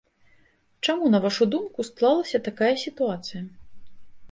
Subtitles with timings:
[0.89, 3.41] Чаму, на вашу думку, склалася такая сітуацыя?